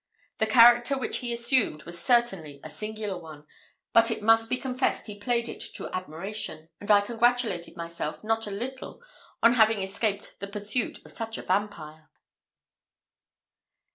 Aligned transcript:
The 0.39 0.47
character 0.47 0.97
which 0.97 1.17
he 1.19 1.31
assumed 1.31 1.83
was 1.83 2.01
certainly 2.03 2.59
a 2.63 2.71
singular 2.71 3.19
one, 3.19 3.45
but 3.93 4.09
it 4.09 4.23
must 4.23 4.49
be 4.49 4.57
confessed 4.57 5.05
he 5.05 5.19
played 5.19 5.47
it 5.47 5.59
to 5.75 5.93
admiration; 5.95 6.69
and 6.79 6.89
I 6.89 7.01
congratulated 7.01 7.77
myself 7.77 8.23
not 8.23 8.47
a 8.47 8.49
little 8.49 9.03
on 9.43 9.53
having 9.53 9.83
escaped 9.83 10.39
the 10.39 10.47
pursuit 10.47 10.97
of 11.05 11.11
such 11.11 11.37
a 11.37 11.43
vampire. 11.43 12.09